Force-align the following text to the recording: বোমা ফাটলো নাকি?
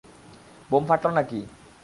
বোমা 0.69 0.85
ফাটলো 0.89 1.11
নাকি? 1.17 1.39